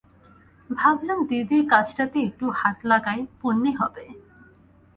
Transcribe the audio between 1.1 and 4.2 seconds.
দিদির কাজটাতে একটু হাত লাগাই, পুণ্যি হবে।